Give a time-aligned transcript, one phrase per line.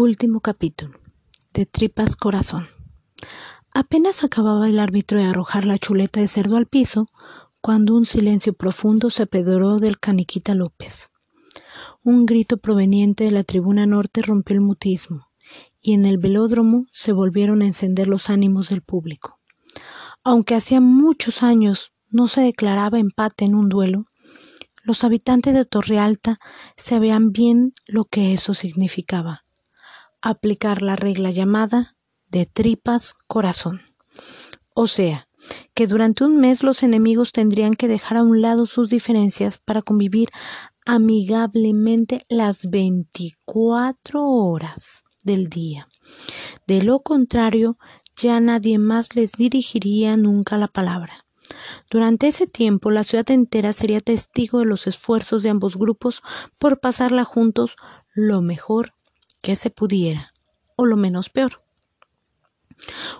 [0.00, 1.00] Último capítulo.
[1.52, 2.68] De tripas corazón.
[3.72, 7.08] Apenas acababa el árbitro de arrojar la chuleta de cerdo al piso,
[7.60, 11.10] cuando un silencio profundo se apedraó del caniquita López.
[12.04, 15.26] Un grito proveniente de la tribuna norte rompió el mutismo,
[15.80, 19.40] y en el velódromo se volvieron a encender los ánimos del público.
[20.22, 24.04] Aunque hacía muchos años no se declaraba empate en un duelo,
[24.84, 26.38] los habitantes de Torrealta
[26.76, 29.47] sabían bien lo que eso significaba
[30.22, 31.96] aplicar la regla llamada
[32.28, 33.82] de tripas corazón.
[34.74, 35.28] O sea,
[35.74, 39.82] que durante un mes los enemigos tendrían que dejar a un lado sus diferencias para
[39.82, 40.28] convivir
[40.84, 45.88] amigablemente las 24 horas del día.
[46.66, 47.78] De lo contrario,
[48.16, 51.26] ya nadie más les dirigiría nunca la palabra.
[51.90, 56.22] Durante ese tiempo la ciudad entera sería testigo de los esfuerzos de ambos grupos
[56.58, 57.76] por pasarla juntos
[58.14, 58.94] lo mejor
[59.40, 60.32] que se pudiera,
[60.76, 61.62] o lo menos peor.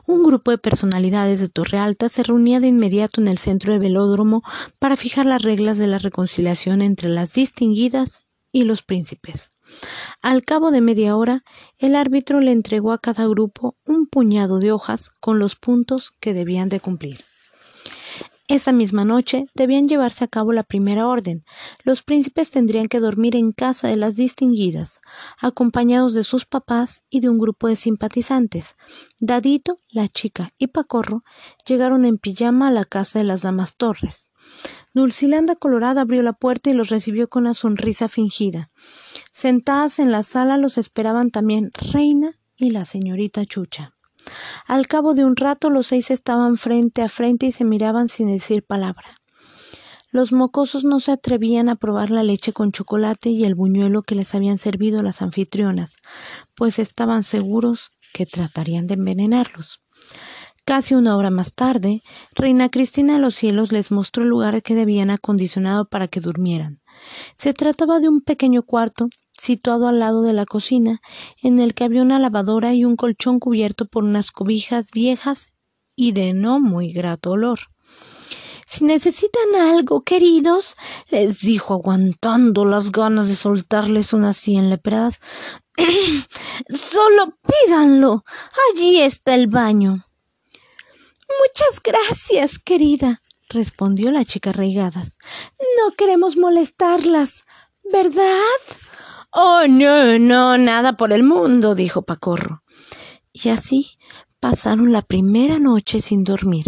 [0.06, 3.78] Un grupo de personalidades de Torre Alta se reunía de inmediato en el centro de
[3.78, 4.42] velódromo
[4.78, 9.50] para fijar las reglas de la reconciliación entre las distinguidas y los príncipes.
[10.22, 11.44] Al cabo de media hora,
[11.76, 16.34] el árbitro le entregó a cada grupo un puñado de hojas con los puntos que
[16.34, 17.18] debían de cumplir.
[18.48, 21.44] Esa misma noche debían llevarse a cabo la primera orden.
[21.84, 25.00] Los príncipes tendrían que dormir en casa de las distinguidas,
[25.38, 28.76] acompañados de sus papás y de un grupo de simpatizantes.
[29.20, 31.24] Dadito, la chica y Pacorro
[31.66, 34.30] llegaron en pijama a la casa de las damas Torres.
[34.94, 38.70] Dulcilanda Colorada abrió la puerta y los recibió con una sonrisa fingida.
[39.30, 43.97] Sentadas en la sala los esperaban también Reina y la señorita Chucha.
[44.66, 48.28] Al cabo de un rato los seis estaban frente a frente y se miraban sin
[48.28, 49.18] decir palabra.
[50.10, 54.14] Los mocosos no se atrevían a probar la leche con chocolate y el buñuelo que
[54.14, 55.96] les habían servido las anfitrionas,
[56.54, 59.82] pues estaban seguros que tratarían de envenenarlos.
[60.64, 62.02] Casi una hora más tarde,
[62.34, 66.80] Reina Cristina de los Cielos les mostró el lugar que debían acondicionado para que durmieran.
[67.36, 71.00] Se trataba de un pequeño cuarto situado al lado de la cocina,
[71.42, 75.48] en el que había una lavadora y un colchón cubierto por unas cobijas viejas
[75.96, 77.60] y de no muy grato olor.
[78.66, 80.76] Si necesitan algo, queridos,
[81.08, 85.20] les dijo aguantando las ganas de soltarles unas cien lepradas,
[86.68, 88.24] solo pídanlo.
[88.70, 90.04] Allí está el baño.
[91.40, 95.16] Muchas gracias, querida, respondió la chica Reigadas.
[95.78, 97.44] No queremos molestarlas,
[97.90, 98.58] ¿verdad?
[99.40, 102.64] Oh, no, no, nada por el mundo, dijo Pacorro.
[103.32, 103.90] Y así
[104.40, 106.64] pasaron la primera noche sin dormir,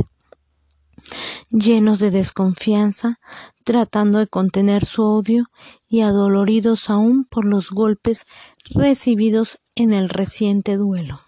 [1.50, 3.18] llenos de desconfianza,
[3.64, 5.46] tratando de contener su odio
[5.88, 8.26] y adoloridos aún por los golpes
[8.72, 11.22] recibidos en el reciente duelo.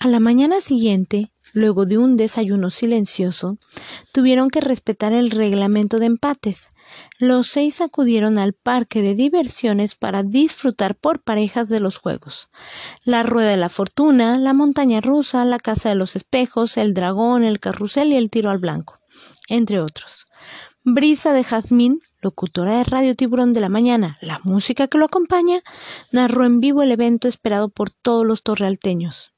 [0.00, 3.58] A la mañana siguiente, luego de un desayuno silencioso,
[4.12, 6.68] tuvieron que respetar el reglamento de empates.
[7.18, 12.48] Los seis acudieron al parque de diversiones para disfrutar por parejas de los juegos.
[13.02, 17.42] La rueda de la fortuna, la montaña rusa, la casa de los espejos, el dragón,
[17.42, 19.00] el carrusel y el tiro al blanco,
[19.48, 20.26] entre otros.
[20.84, 25.58] Brisa de Jazmín, locutora de Radio Tiburón de la Mañana, la música que lo acompaña,
[26.12, 29.32] narró en vivo el evento esperado por todos los torrealteños.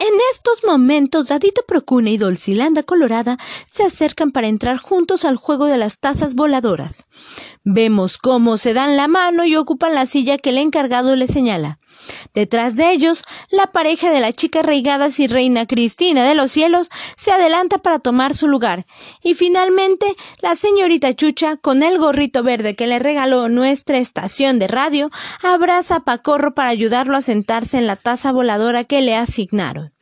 [0.00, 5.66] En estos momentos, Dadito Procuna y Dolcilanda Colorada se acercan para entrar juntos al juego
[5.66, 7.04] de las tazas voladoras.
[7.64, 11.79] Vemos cómo se dan la mano y ocupan la silla que el encargado les señala.
[12.34, 16.88] Detrás de ellos, la pareja de la chica Reigadas y Reina Cristina de los Cielos
[17.16, 18.84] se adelanta para tomar su lugar.
[19.22, 20.06] Y finalmente,
[20.40, 25.10] la señorita Chucha, con el gorrito verde que le regaló nuestra estación de radio,
[25.42, 29.92] abraza a Pacorro para ayudarlo a sentarse en la taza voladora que le asignaron.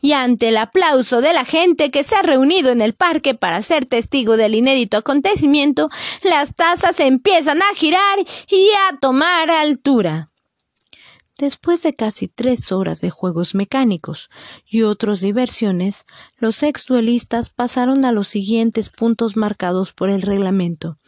[0.00, 3.60] Y ante el aplauso de la gente que se ha reunido en el parque para
[3.62, 5.90] ser testigo del inédito acontecimiento,
[6.22, 10.30] las tazas empiezan a girar y a tomar altura.
[11.38, 14.28] Después de casi tres horas de juegos mecánicos
[14.66, 16.04] y otras diversiones,
[16.36, 20.98] los ex duelistas pasaron a los siguientes puntos marcados por el reglamento.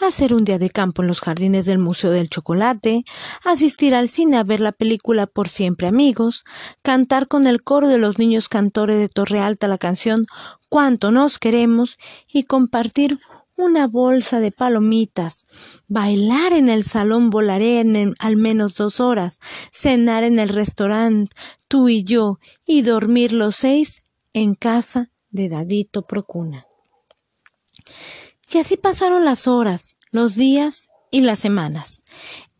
[0.00, 3.04] Hacer un día de campo en los jardines del Museo del Chocolate,
[3.44, 6.42] asistir al cine a ver la película Por siempre amigos,
[6.82, 10.26] cantar con el coro de los niños cantores de Torre Alta la canción
[10.68, 11.96] Cuánto nos queremos
[12.32, 13.20] y compartir
[13.64, 15.46] una bolsa de palomitas,
[15.88, 19.38] bailar en el salón volaré en al menos dos horas,
[19.72, 21.34] cenar en el restaurante,
[21.68, 24.02] tú y yo, y dormir los seis
[24.32, 26.66] en casa de Dadito Procuna.
[28.52, 32.04] Y así pasaron las horas, los días y las semanas.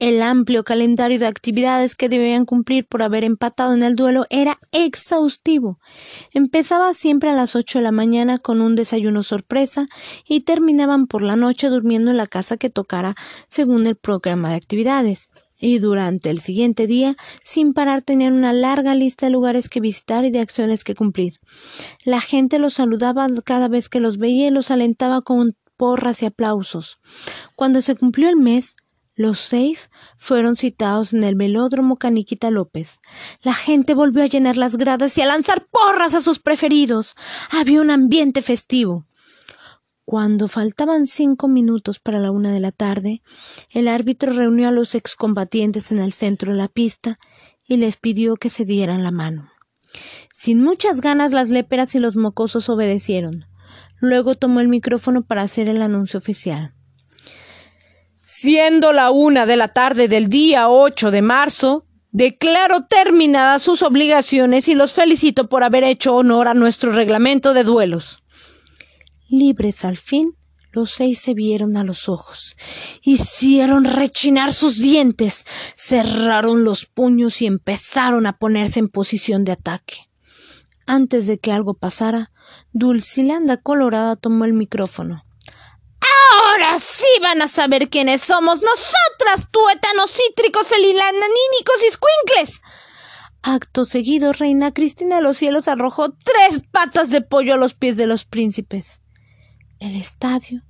[0.01, 4.59] El amplio calendario de actividades que debían cumplir por haber empatado en el duelo era
[4.73, 5.79] exhaustivo.
[6.33, 9.85] Empezaba siempre a las ocho de la mañana con un desayuno sorpresa
[10.27, 13.15] y terminaban por la noche durmiendo en la casa que tocara
[13.47, 15.29] según el programa de actividades.
[15.61, 20.25] Y durante el siguiente día, sin parar, tenían una larga lista de lugares que visitar
[20.25, 21.35] y de acciones que cumplir.
[22.07, 26.27] La gente los saludaba cada vez que los veía y los alentaba con porras y
[26.27, 27.01] aplausos.
[27.55, 28.77] Cuando se cumplió el mes,
[29.21, 33.01] los seis fueron citados en el velódromo Caniquita López.
[33.43, 37.17] La gente volvió a llenar las gradas y a lanzar porras a sus preferidos.
[37.51, 39.05] Había un ambiente festivo.
[40.07, 43.21] Cuando faltaban cinco minutos para la una de la tarde,
[43.71, 47.19] el árbitro reunió a los excombatientes en el centro de la pista
[47.69, 49.51] y les pidió que se dieran la mano.
[50.33, 53.45] Sin muchas ganas las léperas y los mocosos obedecieron.
[54.01, 56.75] Luego tomó el micrófono para hacer el anuncio oficial.
[58.33, 64.69] Siendo la una de la tarde del día 8 de marzo, declaro terminadas sus obligaciones
[64.69, 68.23] y los felicito por haber hecho honor a nuestro reglamento de duelos.
[69.29, 70.31] Libres al fin,
[70.71, 72.57] los seis se vieron a los ojos,
[73.03, 75.45] hicieron rechinar sus dientes,
[75.75, 80.09] cerraron los puños y empezaron a ponerse en posición de ataque.
[80.87, 82.31] Antes de que algo pasara,
[82.73, 85.25] Dulcilanda Colorada tomó el micrófono.
[86.51, 92.63] Ahora sí van a saber quiénes somos nosotras, tuétanos cítricos, felilanínicos y squinkles.
[93.43, 97.97] Acto seguido, Reina Cristina de los Cielos arrojó tres patas de pollo a los pies
[97.97, 99.01] de los príncipes.
[99.79, 100.63] El estadio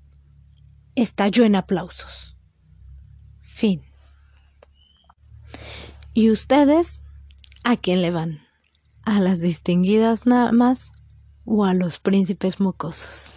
[0.97, 2.37] estalló en aplausos.
[3.43, 3.83] Fin.
[6.13, 7.01] ¿Y ustedes
[7.65, 8.47] a quién le van?
[9.05, 10.91] ¿A las distinguidas nada más
[11.47, 13.33] o a los príncipes mocosos?